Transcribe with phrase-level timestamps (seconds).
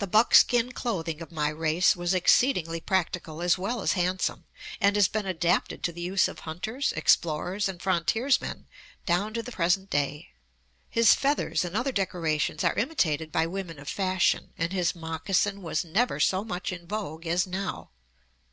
[0.00, 4.46] The buckskin clothing of my race was exceedingly practical as well as handsome,
[4.80, 8.66] and has been adapted to the use of hunters, explorers, and frontiersmen,
[9.06, 10.30] down to the present day.
[10.90, 15.84] His feathers and other decorations are imitated by women of fashion, and his moccasin was
[15.84, 17.90] never so much in vogue as now.